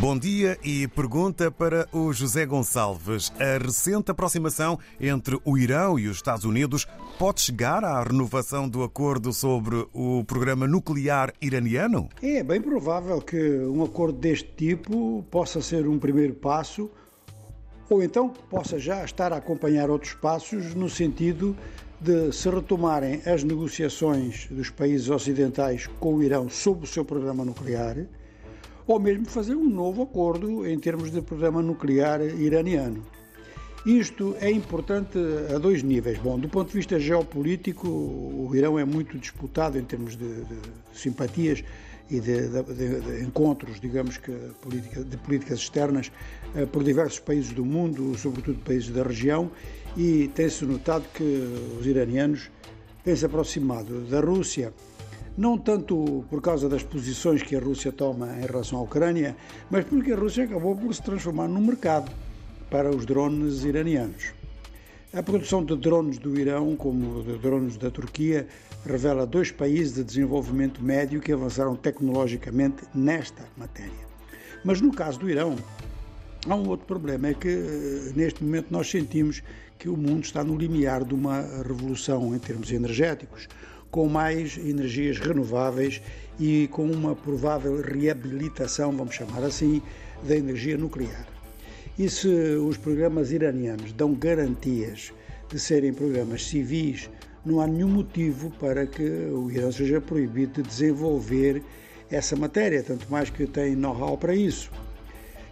[0.00, 3.30] Bom dia e pergunta para o José Gonçalves.
[3.38, 6.86] A recente aproximação entre o Irão e os Estados Unidos
[7.18, 12.08] pode chegar à renovação do acordo sobre o programa nuclear iraniano?
[12.22, 16.90] É bem provável que um acordo deste tipo possa ser um primeiro passo
[17.90, 21.54] ou então possa já estar a acompanhar outros passos no sentido
[22.00, 27.44] de se retomarem as negociações dos países ocidentais com o Irão sobre o seu programa
[27.44, 27.98] nuclear
[28.90, 33.04] ou mesmo fazer um novo acordo em termos de programa nuclear iraniano.
[33.86, 35.16] Isto é importante
[35.54, 36.18] a dois níveis.
[36.18, 40.58] Bom, do ponto de vista geopolítico, o Irão é muito disputado em termos de, de
[40.92, 41.62] simpatias
[42.10, 46.10] e de, de, de, encontros, digamos que de políticas externas
[46.56, 49.52] eh, por diversos países do mundo, sobretudo países da região,
[49.96, 51.48] e tem-se notado que
[51.78, 52.50] os iranianos
[53.04, 54.74] têm se aproximado da Rússia
[55.40, 59.34] não tanto por causa das posições que a Rússia toma em relação à Ucrânia,
[59.70, 62.12] mas porque a Rússia acabou por se transformar num mercado
[62.70, 64.34] para os drones iranianos.
[65.14, 68.46] A produção de drones do Irão, como de drones da Turquia,
[68.84, 74.10] revela dois países de desenvolvimento médio que avançaram tecnologicamente nesta matéria.
[74.62, 75.56] Mas no caso do Irão,
[76.46, 79.42] há um outro problema, é que eh, neste momento nós sentimos
[79.78, 83.48] que o mundo está no limiar de uma revolução em termos energéticos
[83.90, 86.00] com mais energias renováveis
[86.38, 89.82] e com uma provável reabilitação, vamos chamar assim,
[90.22, 91.26] da energia nuclear.
[91.98, 95.12] E se os programas iranianos dão garantias
[95.50, 97.10] de serem programas civis,
[97.44, 101.62] não há nenhum motivo para que o Irã seja proibido de desenvolver
[102.10, 104.70] essa matéria, tanto mais que tem know-how para isso.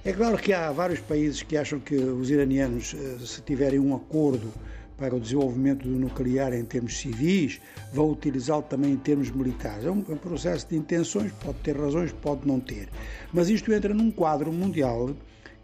[0.05, 3.95] É claro que há vários países que acham que os iranianos, eh, se tiverem um
[3.95, 4.53] acordo
[4.99, 7.61] para o desenvolvimento do nuclear em termos civis,
[7.93, 9.85] vão utilizá-lo também em termos militares.
[9.85, 12.89] É um, é um processo de intenções, pode ter razões, pode não ter.
[13.33, 15.15] Mas isto entra num quadro mundial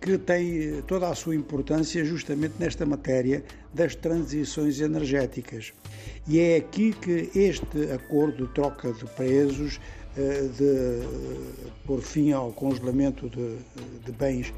[0.01, 3.43] que tem toda a sua importância justamente nesta matéria
[3.73, 5.73] das transições energéticas.
[6.29, 9.81] E é aqui que este acordo de troca de presos,
[10.17, 13.57] eh, de por fim ao congelamento de,
[14.05, 14.53] de bens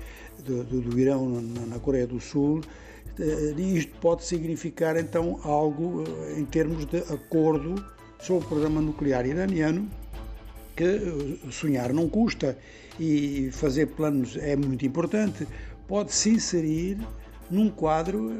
[0.45, 2.61] do, do Irão na Coreia do Sul,
[3.19, 7.75] eh, isto pode significar então algo eh, em termos de acordo
[8.21, 9.89] sobre o programa nuclear iraniano,
[10.75, 12.59] que eh, sonhar não custa
[12.99, 15.47] e fazer planos é muito importante,
[15.87, 16.99] pode se inserir
[17.51, 18.33] num quadro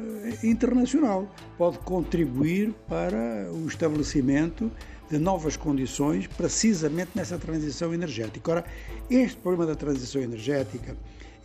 [0.43, 4.69] internacional, pode contribuir para o estabelecimento
[5.09, 8.51] de novas condições precisamente nessa transição energética.
[8.51, 8.65] Ora,
[9.09, 10.97] este problema da transição energética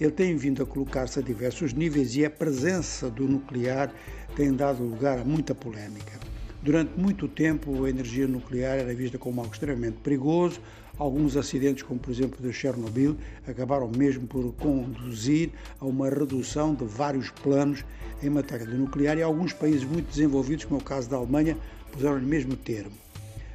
[0.03, 3.95] ele tem vindo a colocar-se a diversos níveis e a presença do nuclear
[4.35, 6.19] tem dado lugar a muita polémica.
[6.61, 10.61] Durante muito tempo, a energia nuclear era vista como algo extremamente perigoso.
[10.99, 16.75] Alguns acidentes, como por exemplo o de Chernobyl, acabaram mesmo por conduzir a uma redução
[16.75, 17.84] de vários planos
[18.23, 21.57] em matéria de nuclear e alguns países muito desenvolvidos, como é o caso da Alemanha,
[21.93, 22.93] puseram-lhe mesmo termo.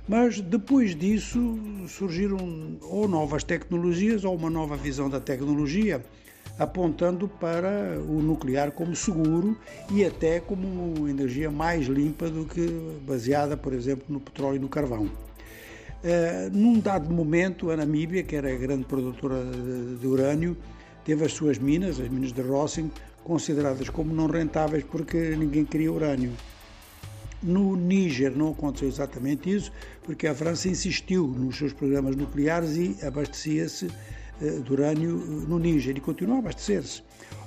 [0.07, 1.59] Mas depois disso
[1.89, 6.01] surgiram ou novas tecnologias ou uma nova visão da tecnologia
[6.57, 9.57] apontando para o nuclear como seguro
[9.91, 12.67] e até como energia mais limpa do que
[13.05, 15.05] baseada, por exemplo, no petróleo e no carvão.
[15.05, 20.55] Uh, num dado momento, a Namíbia, que era a grande produtora de, de urânio,
[21.03, 22.91] teve as suas minas, as minas de Rossing,
[23.23, 26.31] consideradas como não rentáveis porque ninguém queria urânio.
[27.41, 29.71] No Níger não aconteceu exatamente isso,
[30.03, 33.91] porque a França insistiu nos seus programas nucleares e abastecia-se eh,
[34.39, 37.03] de urânio eh, no Níger e continua a abastecer-se.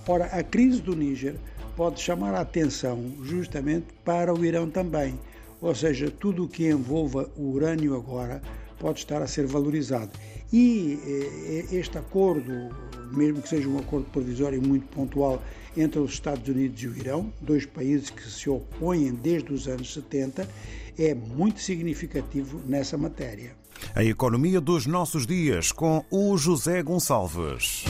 [0.07, 1.37] Ora, a crise do Níger
[1.77, 5.19] pode chamar a atenção justamente para o Irão também,
[5.61, 8.43] ou seja, tudo o que envolva o urânio agora
[8.79, 10.11] pode estar a ser valorizado.
[10.53, 12.71] E eh, este acordo,
[13.13, 15.43] mesmo que seja um acordo provisório muito pontual
[15.77, 19.93] entre os Estados Unidos e o Irão, dois países que se opõem desde os anos
[19.93, 20.49] 70,
[20.99, 23.60] é muito significativo nessa matéria.
[23.95, 27.85] A economia dos nossos dias com o José Gonçalves.